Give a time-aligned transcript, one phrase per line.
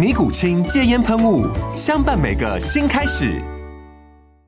[0.00, 1.46] 尼古清戒烟喷雾，
[1.76, 3.38] 相伴每个新开始。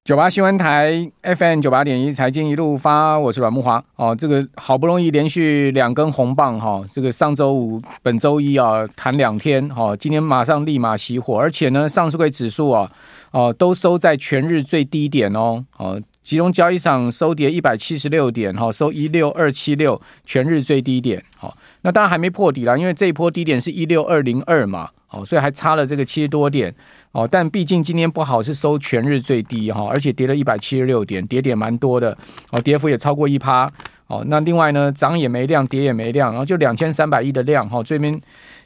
[0.03, 3.85] 九八新闻台 FM 九八点一，财经一路发，我是阮慕华。
[3.97, 12.91] 哦，这个好不容易连续两根红棒哈、哦，这个上周五、本周一啊，弹两天哈、哦，今天马上立马熄火，而且呢，上市柜指数啊，
[13.33, 21.23] 哦，都收在全日最低点哦，哦，集中交易场收跌一百七十六点哈、哦，收一六二七六，全日最低点。
[21.37, 24.89] 好、哦，那当然还没破底啦，因为这一波低点是一六二零二嘛。
[25.13, 26.75] 哦，所以还差了这个七十多点
[27.13, 32.17] 哦，但毕竟今天不好，是收全日最低哈，而且跌了一百七十六点，跌点蛮多的
[32.51, 33.71] 哦，跌幅也超过一趴
[34.07, 34.25] 哦。
[34.27, 38.19] 那另外呢，涨也没量，跌也没量，然后就两千三百亿的量哈，这边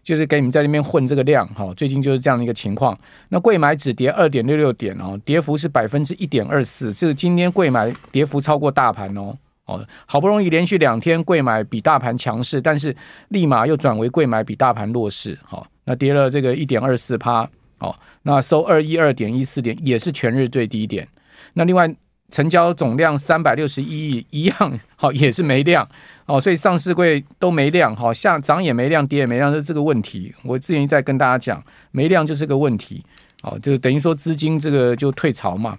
[0.05, 1.75] 就是给你们在那边混这个量哈。
[1.77, 2.97] 最近就是这样的一个情况。
[3.31, 12.95] 那柜买只跌二点六六点哦，跌幅是百分之一点二四，这个今天柜买跌幅超过大盘哦哦，好不容易连续两天柜买比大盘强势，但是
[13.31, 15.67] 立马又转为柜买比大盘弱势哈。
[15.87, 17.49] 那跌了这个一点二四趴，
[17.79, 21.09] 哦，那收二一二点一四点，也是全日最低点。
[21.55, 21.89] 那另外
[22.29, 25.89] 成交总量三百六十一亿，一样，好， 也是没量，
[26.27, 30.35] 哦，所以上市柜都没量，好，像涨也没量，跌也没量，是这个问题。
[30.43, 33.05] 我之前在跟大家讲，没量就是个问题，
[33.43, 35.79] 哦，就等于说资金这个就退潮嘛，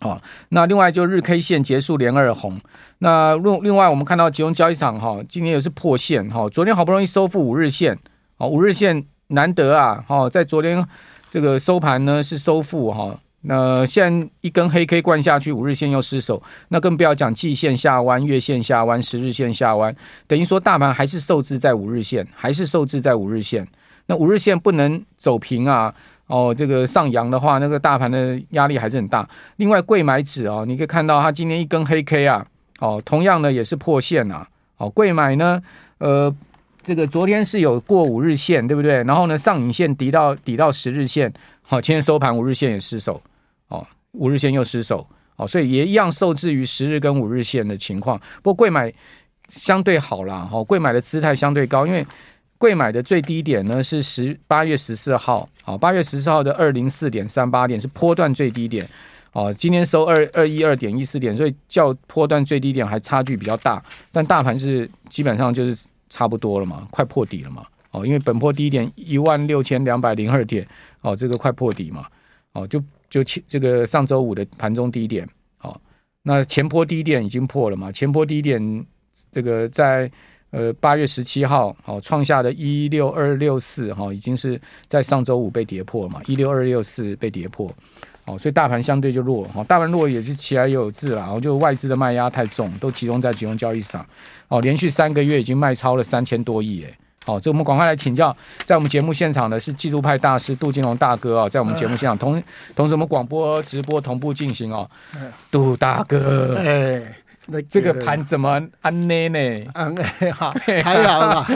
[0.00, 2.58] 好，那另外就日 K 线结束连二红，
[2.98, 7.96] 那另另外我们看到集中交易场哈，今天也是破线，哈，昨天好不容易收复五日线，
[8.38, 9.06] 哦，五日线。
[9.32, 10.86] 难得啊，哦，在昨天
[11.30, 19.94] 这个收盘呢是收复哈，那现一根黑 K 灌下去，五日线又失守，那更不要讲季线下弯、月线下弯、十日线下弯，
[20.26, 23.66] 等于说大盘还是受制在五日线，还是受制在五日线。
[24.06, 25.92] 那五日线不能走平啊，
[26.26, 29.26] 哦，这个上扬的话，那个大盘的压力还是很大。
[29.56, 32.46] 另外，柜买指啊，你可以看到它今天一根黑 K 啊，
[32.80, 35.62] 哦，同样呢也是破线啊，哦，柜买呢，
[35.98, 36.34] 呃。
[36.82, 39.02] 这个昨天是有过五日线，对不对？
[39.04, 41.32] 然后呢，上影线抵到抵到十日线，
[41.62, 43.22] 好，今天收盘五日线也失守，
[43.68, 45.06] 哦，五日线又失守，
[45.36, 48.18] 哦，所以也一样受制于十日跟五日线的情况。
[48.42, 48.92] 不过贵买
[49.48, 52.04] 相对好啦，哈，贵买的姿态相对高，因为
[52.58, 58.84] 贵买的最低点呢是十八月十四号，好，八月十四号的二零四点三八点是波段最低点，
[59.32, 65.86] 哦，今天收二二一二点一四点，所以较波段最低点还差距比较大，但大盘是基本上就是。
[66.12, 70.68] 差不多了嘛，快破底了嘛，哦，因为本波低点一万六千两百零二点，
[71.00, 72.06] 哦，这个快破底嘛，
[72.52, 72.78] 哦，就
[73.08, 75.26] 就前这个上周五的盘中低点，
[75.62, 75.74] 哦，
[76.22, 78.86] 那前波低点已经破了嘛，前波低点
[79.30, 80.10] 这个在
[80.50, 87.74] 呃八月十七号，哦，创下的一六二六四，哈，已经是在上周五被跌破嘛，一六二六四被跌破。
[88.32, 94.04] 哦，所以大盘相对就弱，哈，大盘弱也是其来也有自啦，然后就外资的卖压太重，都集中在集中交易上，
[94.48, 98.34] 哦，连续三个月已经卖超了三千多亿，哎，好，这我们赶快来请教，
[98.64, 102.42] 在我们节目现场的是技术派大师杜金龙大哥啊，在我们节目现场同
[102.74, 104.88] 同时我们广播直播同步进行哦，
[105.50, 107.21] 杜大哥，哎。
[107.52, 108.48] 那个、这个盘怎么
[108.80, 109.66] 安呢呢？
[109.74, 110.02] 安呢
[110.34, 111.46] 好，还好啦，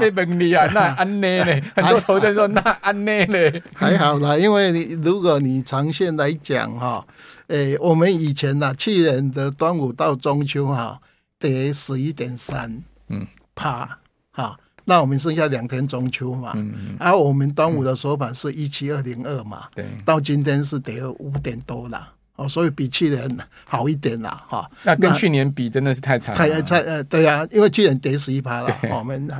[0.00, 1.62] 被被问你啊，那安呢呢？
[1.76, 3.60] 很多投资人说那安呢呢？
[3.74, 7.06] 还好啦，因为你如果你长线来讲哈，
[7.48, 10.98] 诶，我们以前呐，去年的端午到中秋哈，
[11.38, 13.98] 得十一点三，嗯，趴，
[14.30, 22.08] 哈，那我们剩下两天中秋嘛，嗯嗯，而我们端午的收盘是一七二零二嘛，对，到今天是跌了五点多了。
[22.36, 24.68] 哦，所以比去年好一点啦，哈。
[24.82, 26.38] 那跟去年比真的是太惨了。
[26.38, 29.30] 太太呃，对呀、啊，因为去年跌十一趴了，我们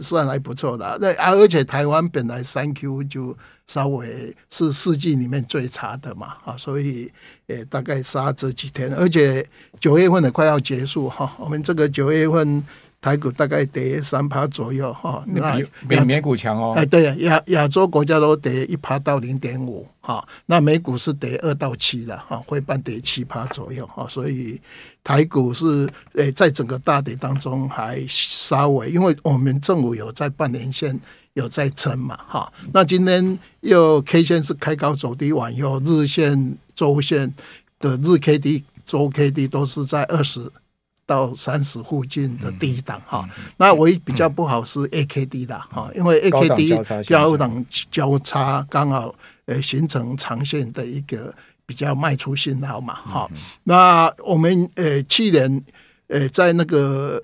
[0.00, 0.98] 算还不错的。
[1.00, 3.36] 那而且台湾本来三 Q 就
[3.68, 7.10] 稍微是四季里面最差的嘛，啊，所以
[7.46, 9.46] 呃大概杀这几天，而且
[9.78, 12.60] 九月份也快要结束哈，我们这个九月份
[13.00, 16.74] 台股大概跌三趴左右哈，那比比美股强哦。
[16.76, 24.60] 哎，对亚亚洲国家都跌一趴到零点五哈，那美股是跌二到七的哈，会半跌七趴左右哈，所以
[25.02, 31.00] 台股是诶在整个大跌当中还稍微，因为我们政府有在半年线
[31.32, 37.32] 有在撑嘛哈，那今天又 K 线是开高走低，往右日线、周线
[37.78, 40.52] 的日 K D、周 K D 都是在二十。
[41.10, 49.12] 到三十附近的低档哈，那唯一比较不好是 AKD 的哈，因为 AKD 高档交叉刚好
[49.46, 51.34] 呃形成长线的一个
[51.66, 53.28] 比较卖出信号嘛哈。
[53.64, 55.64] 那我们呃去年
[56.06, 57.20] 呃在那个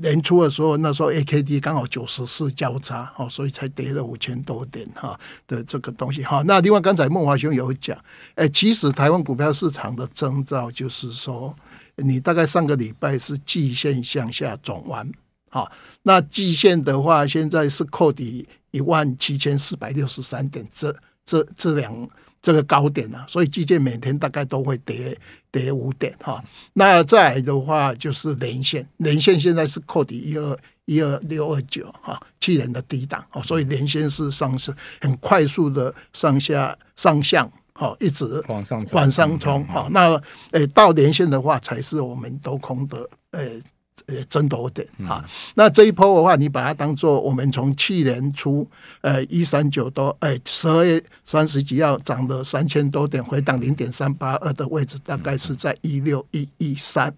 [0.00, 6.42] 年初的时候，那时候 AKD 刚好九十四交叉哦，所以才跌了五千多点哈的这个东西哈。
[6.46, 7.94] 那另外刚才孟华兄有讲，
[8.36, 11.54] 哎，其实台湾股票市场的征兆就是说。
[12.02, 15.10] 你大概上个礼拜是季线向下转弯，
[15.48, 15.70] 好，
[16.02, 20.94] 那季线的话，现在是扣底一万七千四百六十三点，这
[21.24, 22.08] 这这两
[22.42, 25.16] 这个高点啊，所以季线每天大概都会跌
[25.50, 26.42] 跌五点哈。
[26.72, 37.50] 那再来的话就是连线，连线现在是扣底一二一二六二九哈，去年的低档，所以连线是上升很快速的上下上向。
[37.80, 39.66] 好，一直往上往上冲。
[39.66, 43.58] 好，那诶，到连线的话，才是我们多空的诶
[44.04, 45.24] 诶争夺点啊。
[45.54, 48.68] 那这一波的话，你把它当做我们从去年初
[49.00, 57.10] 呃一三九多诶十二月三十几号涨了三千多点，回档零点三八二的位置，大概是在一六一一三。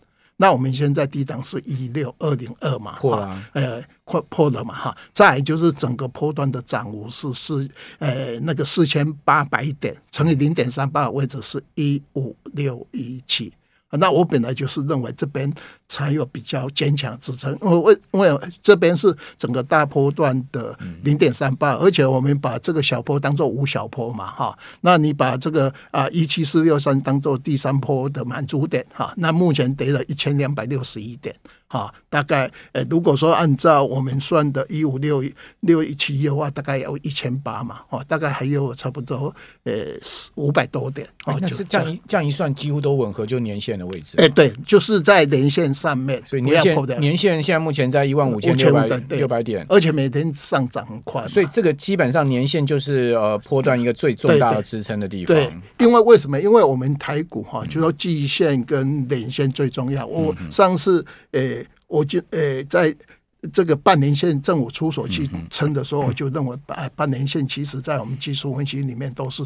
[0.42, 4.96] 那我们现在低档是一六二零二嘛，破了，呃，破破了嘛哈。
[5.12, 7.68] 再就是整个波段的涨幅是四，
[8.00, 13.52] 呃，那个四千八百点乘以零点三八的位置是一五六一七。
[13.98, 15.52] 那我本来就是认为这边
[15.88, 31.34] 才有比较坚强支撑，我为因为这边是整个大波段的零点三八，而且我们把这个小波当做五小波嘛，哈，那你把这个啊一七四六三当做第三波的满足点，哈，那目前跌了一千两百六十一点。
[31.72, 35.24] 好，大概呃，如果说按照我们算的一五六
[35.60, 39.34] 六一七的话，大概有一千八嘛，哦，大概还有差不多
[39.64, 39.72] 呃
[40.34, 41.08] 五百多点。
[41.24, 44.18] 哦，就是这样一这样一算，几乎都吻合就年线的位置。
[44.18, 55.34] 哎，对，就是在年线上面，所以年线年线现在目前在一万五千六百六百点，而且每天上涨很快，所以这个基本上年线就是呃波段一个最重大的支撑的地方。
[55.34, 56.38] 对，因为为什么？
[56.38, 60.04] 因为我们台股哈，就说季线跟年线最重要。
[60.04, 61.61] 我上次呃。
[61.92, 62.94] 我就呃，在
[63.52, 69.44] 这个半年线政府出手去撑的时候，我就认为半半年线其实在我们技术分析里面都是。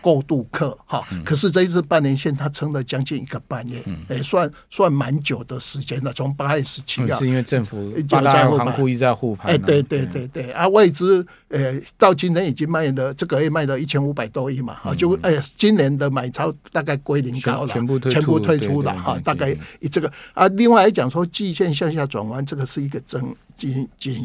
[0.00, 6.12] 过渡客哈，可是这一次半年线它撑了将近一个半月，哎，算算蛮久的时间了。
[6.12, 23.22] 从八月十七号，是因为政府八大行库一直在护盘，哎，对对对对，啊，外资呃到今天已经卖了这个月卖了一千五百多亿嘛，啊，就哎今年的买超大概归零高了，全部全部退出了哈，大概以这个啊，另外来讲说季线向下转弯，这个是一个真
[23.54, 24.24] 警警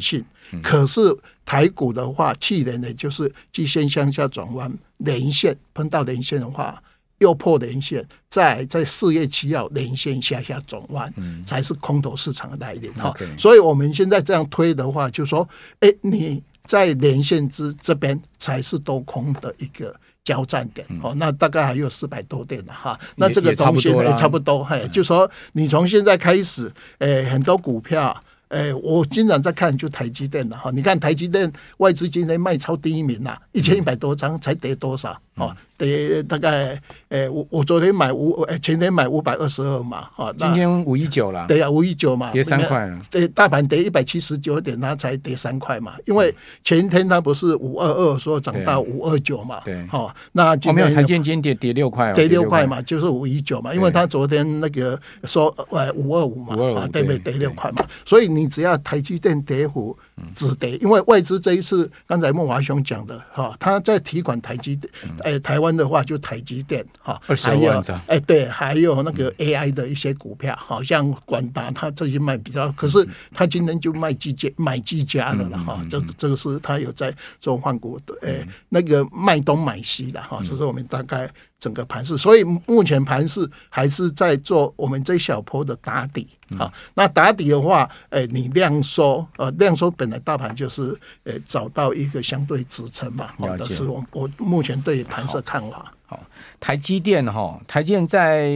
[0.51, 1.15] 讯，可是。
[1.49, 6.83] 台股的话，去年呢就是季线向下转弯，连线碰到连线的话，
[7.19, 11.09] 又破连线，在在四月七号连线下下转弯，
[11.45, 13.13] 才是空头市场的来临哈。
[13.37, 15.47] 所以我们现在这样推的话，就说，
[15.79, 19.95] 哎，你在连线之这边才是多空的一个
[20.25, 21.13] 交战点哦。
[21.15, 22.99] 那大概还有四百多点的哈。
[23.15, 28.21] 那这个东西也差不多，嘿，就说你从现在开始，哎，很多股票。
[28.49, 35.21] 哎，我经常在看就台积电的哈，你看台积电外资今天卖超第一名呐，一千一百多张才跌多少？
[35.37, 35.55] 哦？
[35.77, 36.75] 得大概，
[37.09, 57.19] 诶，我我昨天买五，诶，前天买五百二十二嘛，哈，今天五一九了，对呀，五一九嘛，跌三块了，对，大盘跌一百七十九点，它才跌三块嘛，因为前天它不是五二二说涨到五二九嘛，对，好，那今天台积电今天跌跌六块，跌六块嘛，就是五一九嘛，因为它昨天那个说，呃，五二五嘛，啊，对不对？
[57.19, 59.95] 跌六块嘛，所以你只要台积电跌幅。
[60.35, 64.91] 止跌，因为外资这一次，刚才孟华兄讲的哈，他在提款台积电，
[65.23, 81.29] 哎，台湾的话就台积电哈，还有哎对，还有那个 AI 的一些股票，好像广达他这些卖比较，可是他今天就卖技嘉买技嘉的了哈，这这个是他有在做换股的，哎，那个卖东买西的哈，所以说我们大概。
[81.59, 86.71] 整个盘势，所以目前盘势还是在做我们这一小波的打底啊。
[86.93, 93.31] 那打底的话，哎，你量缩，呃，量缩本来大盘就是诶找到一个相对支撑嘛。
[93.39, 95.91] 好的，是我我目前对盘势看法。
[96.05, 96.23] 好，
[96.59, 98.49] 台积电哈，台积电在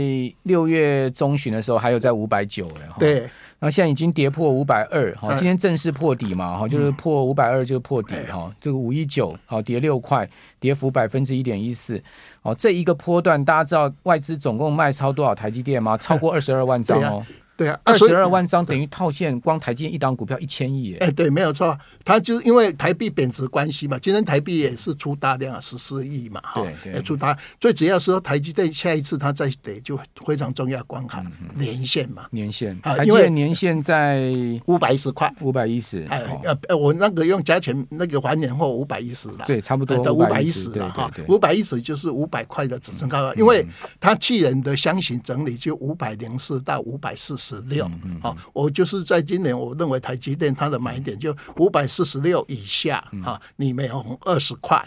[0.44, 2.88] 六月中旬的时候还有在五百九哎。
[3.00, 3.30] 对。
[3.62, 10.28] 然后现在已经跌破五百二，哈，今天正式破底嘛，哈，就是破五百二就是破底，哈、嗯，这个五一九，好，跌六块，
[10.60, 12.02] 跌幅百分之一点一四，
[12.42, 15.96] 哦，这一个波段，大家知道外资总共卖超多少台积电吗？
[15.96, 17.24] 超过二十二万张哦。
[17.62, 20.96] 对啊，二十二万张等于套现，光台积电一档股票一千亿。
[20.96, 24.00] 哎，对，没有错，它就是因为台币贬值关系嘛。
[24.00, 27.38] 今天台币也是出大量十四亿嘛，哈，也出大。
[27.60, 34.34] 最主要是说台积电下一次它再跌就非常重要关卡，年限嘛，年限啊，因为年限在
[34.66, 36.04] 五百一十块，五百一十。
[36.10, 36.24] 哎，
[36.68, 43.64] 呃，我那个用加权那个还年后五百一十了，对，差不多五百一十了哈，五百一十就是五百块的支撑高，因为
[44.00, 47.90] 它去年的箱型整理就五百零四到五百四十六，
[48.22, 48.38] 好。
[48.54, 54.84] 我就是在今年，我认为台积电它的买点就五百四十六以下，哈，你每红二十块，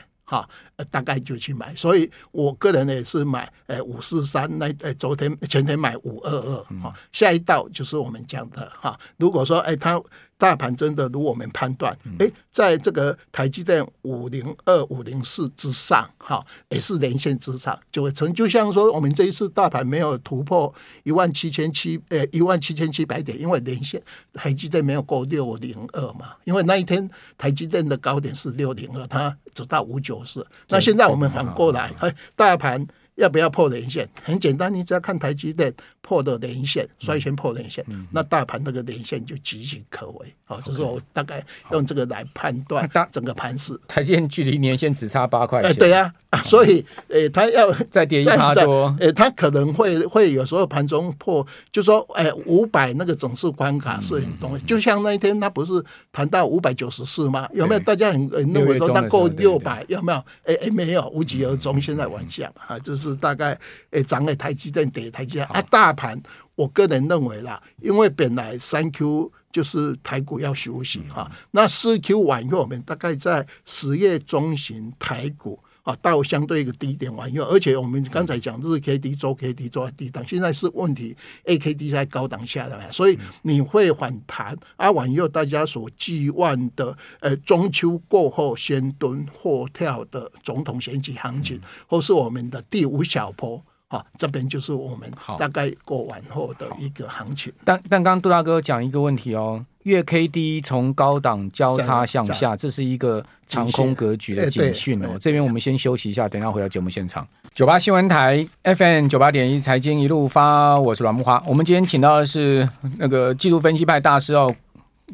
[0.77, 1.75] 哈，大概就去买。
[1.75, 10.01] 所以我个人也是买，诶，五四三那，诶，昨天前天买五二二，哈，下一道就是我们讲的，哈，如果说，诶，它。
[10.37, 18.31] 大盘真的如我们判断，哎，在这个台积电五零二五零四之上，哈，也是连线之上，就会成。
[18.35, 24.03] 就像说，我们这一次大盘没有突破一万七千七，呃，一万七千七百点，因为连线
[24.33, 30.45] 台积电没有过六零二嘛，因为那一天台积电的高点是六零二，它走到五九四。
[30.69, 32.87] 那现在我们反过来，哎，大盘。
[33.17, 34.09] 要不要破连线？
[34.25, 35.73] 很简单，你只要看台积电
[36.07, 40.35] 破的连线，率先破连线，那大盘那个连线就岌岌可危。
[40.45, 41.43] 好 Okay.，这是我大概
[41.73, 43.79] 用这个来判断整个盘势。
[43.89, 45.71] 台积电距离年线只差八块钱。
[45.71, 54.59] 哎，对呀、啊，所以，诶，它要再跌一趴多，诶，它可能会会有时候盘中破，就说，诶，五百那个整数关卡是很重要。
[54.67, 55.83] 就像那一天，它不是
[56.13, 57.49] 谈到五百九十四吗？
[57.55, 57.81] 有没有？
[57.81, 60.19] 大家很认为说它够六百，有没有？
[60.45, 61.81] 哎哎，没有，无疾而终。
[61.81, 63.05] 现在往下啊，就是。
[63.05, 63.55] 是大概
[63.91, 66.21] 诶，涨了台积电跌台积电啊，大盘
[66.55, 75.59] 我个人认为啦，因为本来三 Q 就是台股要休息哈，那四 Q 完以后，我们大概在十月中旬台股。
[75.85, 84.57] 啊，到相对一个低点完以后，而且我们刚才讲日 K D、周 K D 都在低档，现在是问题 A K D 在高档下来，所以你会反弹。
[84.77, 93.63] 啊，完以后大家所寄望的，呃，中秋过后先蹲后跳的总统选举行情，或是我们的第五小波，
[93.95, 97.53] 啊，这边就是我们大概过完后的一个行情。
[97.65, 99.65] 但但刚刚杜大哥讲一个问题哦。
[99.85, 105.19] 月 K D 从高档交叉向下，这是一个长空格局的警讯哦。
[105.21, 107.29] 这边我们先休息一下，等一下回到节目现场。
[107.53, 111.43] 九八新闻台 FM 九八点一财经一路发，我是阮木花。
[111.47, 114.57] 我们今天请到的是那个技术分析派大师哦，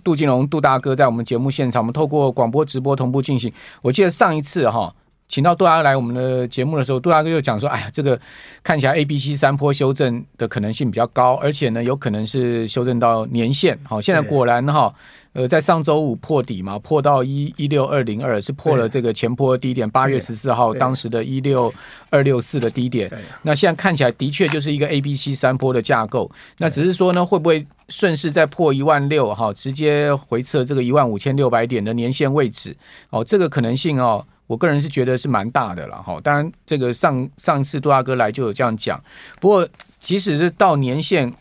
[0.05, 3.53] 杜金龙杜大哥，在我们节目现场，我们透过广播直播同步进行。
[3.83, 4.95] 我记得上一次哈。
[5.31, 8.21] 请到杜大哥来我们的节目的时候，杜大哥又讲说：“哎呀，这个
[8.65, 13.79] 看起来 A、B、C 三波修正的可能性比较高，而且呢，有可能是修正到年线。
[13.85, 14.93] 好，现在果然哈，
[15.33, 21.73] 呃，在上周五破底嘛，破到一一六二零二，是破了这个前波低点，八月十四号当时的一六
[22.11, 23.09] 二六四的低点。
[23.43, 26.29] 那现在看起来的确就是一个 A、B、C 三波的架构。
[26.59, 29.33] 那只是说呢，会不会顺势再破一万六？
[29.33, 32.77] 哈，直接回测这个一万五千六百点的年线位置？
[33.11, 39.01] 哦，这个可能性哦。”我个人是觉得是蛮大的了哈，当然这个上上次杜大哥来就有这样讲，
[39.41, 39.69] 不过
[40.01, 41.33] 即使是到年限，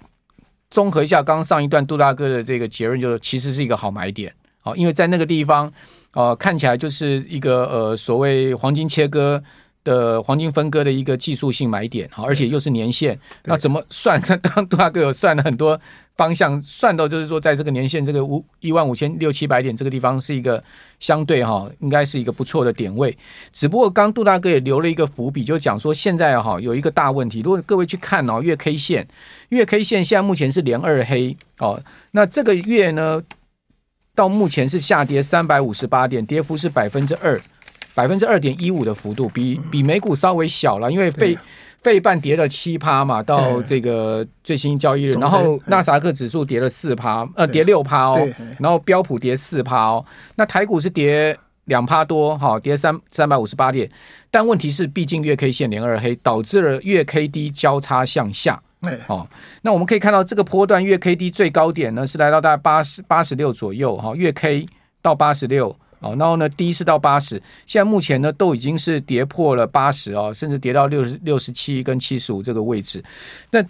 [0.70, 5.74] 综合一下刚上一段杜大哥的这个结论，就是其实是一个好买点，好，因为在那个地方，
[6.13, 9.44] 呃，看起来就是一个呃所谓黄金切割
[9.83, 14.19] 的黄金分割的一个技术性买点，好，而且又是年线，那怎么算？
[14.21, 15.79] 刚刚杜大哥有算了很多。
[16.19, 20.62] 方向算到就是说，在这个年线这个五一万五千六七百点这个地方是一个
[21.00, 23.17] 相对哈，应该是一个不错的点位。
[23.53, 27.39] 只不过刚杜大哥也留了一个伏笔，就讲说现在哈有一个大问题。
[27.39, 29.07] 如果各位去看哦，月 K 线，
[29.48, 31.81] 月 K 线现在目前是连二黑哦。
[32.12, 33.24] 那这个月呢，
[34.13, 37.39] 到目前是下跌三百五十八点，跌幅是百分之二，
[38.00, 41.38] 百分之二点一五的幅度，比比美股稍微小了，因为费。
[41.82, 48.20] 费半跌了七趴嘛，到这个最新交易日，然后纳斯达克指数跌了四趴，呃，跌六趴哦，
[48.60, 51.34] 然后标普跌四趴哦，那台股是跌
[51.72, 53.89] 两趴多，哈，跌三三百五十八点，
[54.29, 58.62] 但问题是，毕竟月 K 线连二黑，导致了月 K D 交叉向下，
[59.08, 59.25] 哦，
[59.62, 64.68] 那我们可以看到这个波段月 K D 最高点呢是来到大概八十八十六左右，哈，月 K
[65.01, 65.74] 到八十六。
[66.00, 73.03] 哦，然后呢，第一次到八十，现在目前呢都已经是跌破了八十哦，甚至跌到六十六十七跟七十五这个位置。
[73.51, 73.62] 那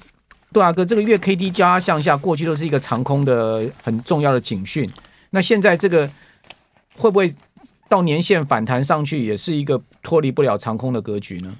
[0.51, 4.89] 杜大哥，这个月 K D 加向下，过去都是一个长空的很重要的警讯。
[5.29, 6.09] 那现在这个
[6.95, 7.33] 会不会
[7.87, 11.55] 到年线反弹上去，也是一个脱离不了长空的格局呢？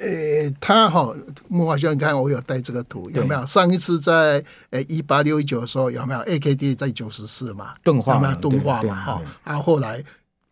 [0.00, 1.14] 呃，他哈
[1.46, 3.44] 木华兄，你看我有带这个图，有没有？
[3.44, 7.72] 上一次在呃一八六一九的时候，有没有 AKD 在九十四嘛？
[7.82, 8.94] 钝化有没有钝化嘛？
[8.94, 10.02] 哈，啊，后来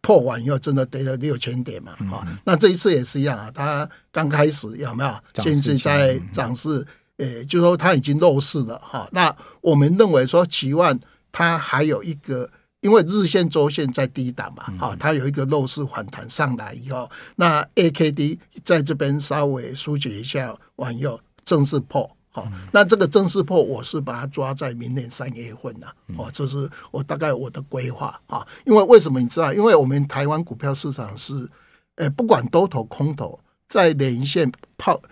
[0.02, 1.92] 破完以后，真的跌了六千点嘛？
[2.10, 5.42] 哈、嗯，那这一次也是一样啊，他刚开始有没有？
[5.42, 6.86] 现在在涨势，
[7.16, 9.08] 呃，就说他已经弱势了哈。
[9.12, 10.98] 那我们认为说，期望
[11.32, 12.50] 它还有一个。
[12.80, 28.46] 因为日线、周线在低档嘛，好，它有一个弱势反弹上来以后，那 A K D 在这边稍微疏解一下，完以后正式破，好，那这个正式破，我是把它抓在明年三月份呐，哦，这是我大概我的规划啊。
[28.64, 29.52] 因为为什么你知道？
[29.52, 31.48] 因为我们台湾股票市场是，
[31.96, 35.02] 呃，不管多头空头，在连线泡，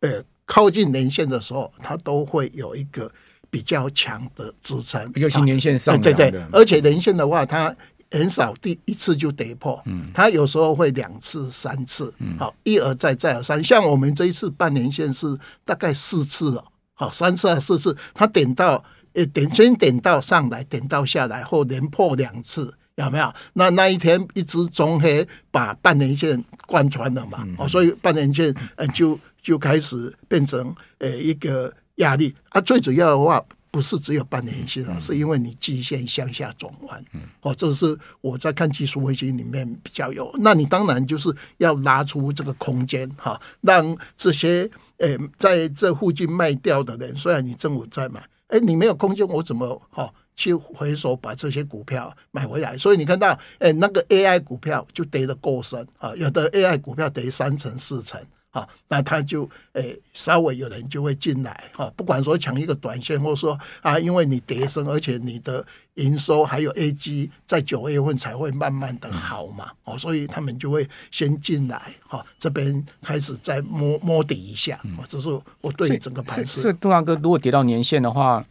[0.00, 3.12] 呃，靠近连线的时候，它都会有一个。
[3.50, 7.74] 比较强的支撑，尤其年线上，对对对，而且年线的话，它
[8.12, 13.62] 很少第一次就跌破，嗯，它有时候会两次、三次，嗯，好，一而再，再而三。
[13.62, 16.64] 像我们这一次半年线是大概四次了，
[16.94, 18.82] 好，三次还是四次，它点到，
[19.14, 23.34] 呃，点先点到上来，点到下来后连破两次，有没有？
[23.54, 31.72] 那那一天一只中黑把半年线贯穿了嘛，哦、嗯，所以半年线呃就就开始变成呃一个。
[32.00, 37.04] 压力啊，最主要的话不是只有半年线啊，是因为你季线向下转弯，
[37.42, 40.28] 哦，这是我在看技术分析里面比较有。
[40.40, 52.76] 那你当然就是要拉出这个空间哈，让这些诶在这附近卖掉的人，虽然你政府在买，哎，你没有空间，我怎么哈去回手把这些股票买回来？
[52.76, 58.20] 所以你看到诶那个 AI 股票就跌得够深啊，有的 AI 股票跌三成四成。
[58.52, 65.64] 好，那他就诶、欸，稍微有人就会进来哈，不管说抢一个短线，或者说啊，因为你跌升，而且你的
[65.94, 75.28] 营收还有 A G 在九月份才会慢慢的好嘛，哦，所以他们就会先进来哈，这边开始再摸摸底一下，哦，这是
[75.60, 76.60] 我对整个盘势。
[76.60, 78.44] 所以，杜大哥，如果跌到年线的话，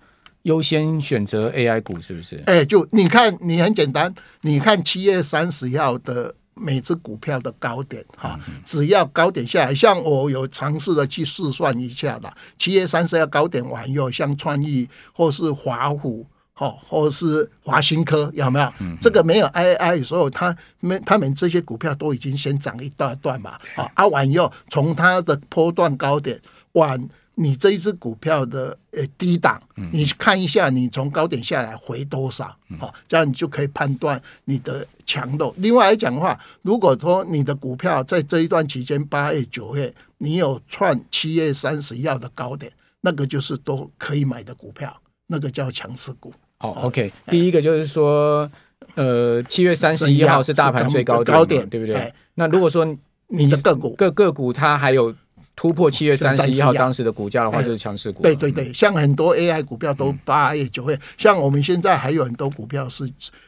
[0.44, 2.42] 优先选择 A I 股是不是？
[2.46, 6.36] 哎、欸，就你看，你很简单，你看七月三十号的。
[6.60, 16.26] 每只股票的高点哈，只要高点下来，像我有尝试的去试算一下的，七月三十号高点完以后，像创意或是华虎，
[16.58, 18.72] 哦，或是华新科，有没有？
[19.00, 26.40] 这个没有 I I 所以他们他们这些股票都已经先涨一大段嘛，啊，啊完以后从它的波段高点
[26.74, 27.10] 往。
[27.42, 29.62] 你这一只股票的呃低档，
[29.94, 32.54] 你看一下，你从高点下来回多少？
[32.78, 35.54] 好，这样你就可以判断你的强度。
[35.56, 44.94] 另外来讲的话，如果说你的股票在这一段期间，八月、九月，你有创七月三十一号的高点，那个就是都可以买的股票，
[45.28, 46.34] 那个叫强势股。
[46.58, 48.52] 好，OK，第一个就是说，
[48.96, 52.14] 呃，七月三十一号是大盘最高点，高点对不对？
[52.34, 52.86] 那如果说
[53.28, 55.16] 你的个股个个股它还有。
[55.60, 58.24] 突破七月三十一号当时的股价的话，就是强势股。
[58.24, 63.04] 对对对，像很多 AI 股票都八月九月，像我们现在还有很多股票是，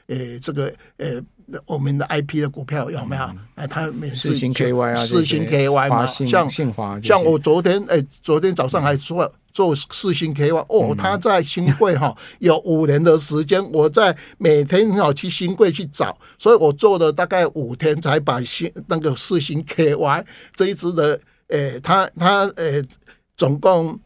[0.08, 1.22] 呃，这个呃，
[1.66, 3.24] 我们的 IP 的股票有没有？
[3.56, 6.52] 哎，它每次四星 KY 啊，四星 KY 嘛，像
[7.02, 21.18] 像我昨天哎，昨天早上还说做四星 KY，哦，它在新贵哈 有五年的时间，我在每天要去新贵去找，所以我做了大概五天才把新那个四星 KY 这一支的。
[21.52, 22.84] 诶、他他诶、
[23.38, 24.00] 总共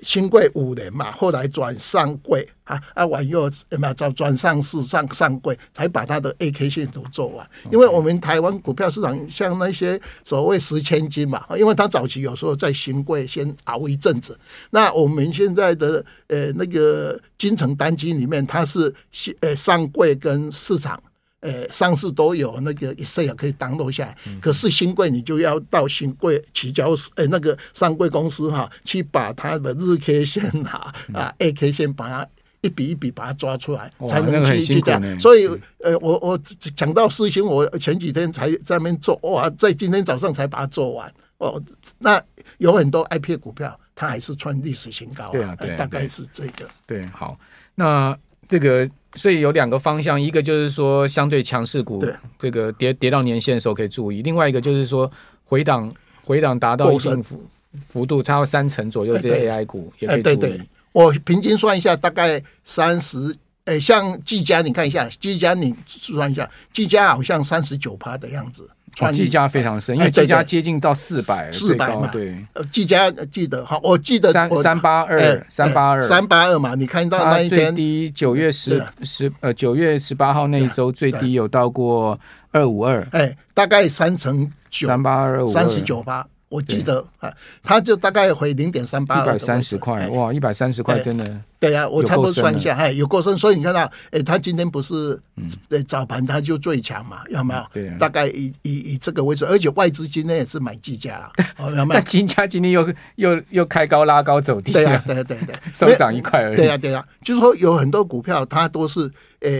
[0.00, 3.48] 新贵五年嘛，后来转上柜啊啊，完又
[3.78, 7.48] 嘛转转上市上上柜，才把他的 A K 线图做完。
[7.70, 14.36] 因为我们台湾股票市场像那些所谓十千金嘛，因为他早期有时候在新贵先熬一阵子。
[14.70, 21.00] 那我们现在的呃那个金城单金里面，它是新呃上柜跟市场。
[21.40, 32.26] 呃，上市都有那个 Excel 可以 download 下来，嗯、可是新贵你就要到新贵期交所，呃，那个上柜公司哈，去把它的日 K 线啊、嗯、啊 A K 线把它
[32.60, 35.20] 一笔一笔把它抓出来，才能去去这样。
[35.20, 35.46] 所以，
[35.84, 36.36] 呃，我我
[36.74, 41.12] 讲到事情，我前几天才在那边做，哇，在今天早上才把它做完。
[41.36, 41.62] 哦，
[41.98, 42.20] 那
[42.56, 46.68] 有很多 I P 股票，它还是创历史新高，对啊，对，大概是这个。
[46.84, 47.38] 对，好，
[47.76, 48.90] 那这个。
[49.18, 52.02] 所以有两个方向，一个就是说相对强势股，
[52.38, 55.10] 这个跌跌到年线的时候可以注意；另外一个就是说
[55.44, 55.92] 回档
[56.24, 57.44] 回档达到一定幅
[57.88, 60.36] 幅度，超过三成左右这些 AI 股也可以注意。
[60.36, 63.36] 对对，我平均算一下，大概三十。
[63.64, 68.66] 诶，像技嘉，你看一下，技嘉你算一下，技嘉好像三十九趴的样子。
[69.12, 72.08] 技嘉非常深，因为技嘉接近到四百，四百嘛。
[72.12, 76.74] 对，呃，技嘉记得好，我记得三三八二，三八二，三八二嘛。
[76.74, 82.18] 你看到那一天最低九月十十呃九月十八号那一周最低有到过
[82.50, 86.26] 二五二，哎，大概三成九，三八二五，三十九八。
[86.48, 87.32] 我记得啊，
[87.62, 91.40] 它就大概回零点三八，一百三十块哇，一百三十块真的。
[91.60, 93.80] 对呀、啊，我差不多算一下，哎，有过深，所以你看到，
[94.10, 95.20] 哎，它今天不是，
[95.68, 97.66] 呃，早盘它就最强嘛，有没有？
[97.72, 101.84] 对、啊、大概以以以这个为主，而且外资今天也是买技嘉，有没有？
[101.92, 106.56] 那金价今天又又又开高拉高走低，对呀、啊，对对对，收 涨一块而已。
[106.56, 109.50] 对呀、啊，对呀、啊，就是说有很多股票它都是，呃。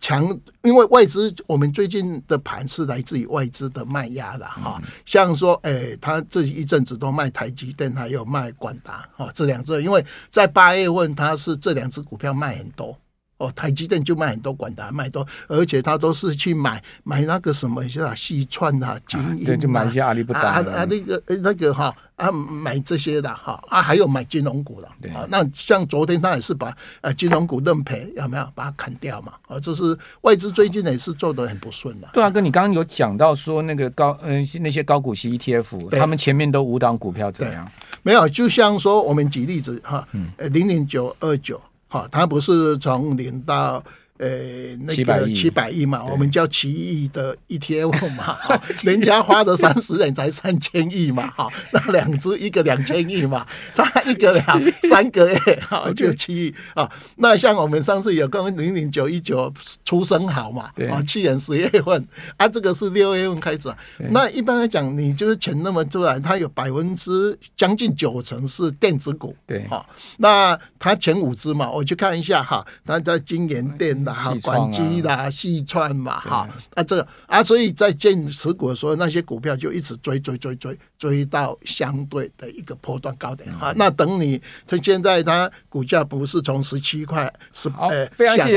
[0.00, 0.26] 强，
[0.62, 12.98] 因为外资，我们最近的盘是来自于外资的卖压了哈，像说，哎、欸，他这一阵子都卖台积电，还有卖广达，哈，这两只，因为在八月份，它是这两只股票卖很多。
[13.40, 25.24] 哦，台积电就卖很多，管达卖多，而且他都是去买买那个什么，像细串啊、金银啊，对，就买一些阿里不达啊啊那个那个哈啊买这些的哈啊，还有买金融股的啊。
[25.30, 29.32] 那像昨天他也是把呃金融股认赔，有没有把它砍掉嘛？
[29.48, 32.08] 啊，这是外资最近也是做的很不顺的。
[32.12, 37.66] 对啊，哥，你刚刚有讲到说那个高嗯、呃、那些高股息 ETF，他们前面都五档股票怎样？
[38.02, 41.58] 没有，就像说我们举例子哈，呃零零九二九。
[41.90, 43.84] 好，它不是从零到。
[44.20, 48.36] 呃，那个七百亿嘛，我们叫 七亿的 ETF 嘛，
[48.84, 56.86] 人家花的三十年才三千亿嘛，哈，那两只一个两千亿嘛， 他一个两三个月哈 就七亿啊。
[57.16, 59.50] 那像我们上次有跟零零九一九
[59.86, 62.06] 出生好嘛，啊，去年十月份
[62.36, 63.72] 啊，这个是六月份开始。
[64.10, 69.82] 那一般来讲，你就是钱那么出来，它有百分之将近九成是电子股，对，哈。
[70.18, 88.48] 那它前五只嘛，我去看一下哈，它在京元电好，管机啦，细串嘛，哈，啊，这个啊，所以在建持股的时候，那些股票就一直追追追追追到相对的一个波段高点，哈，那等你，它现在它股价不是从十七块，十呃，非常谢谢。